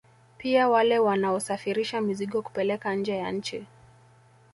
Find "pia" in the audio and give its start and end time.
0.37-0.69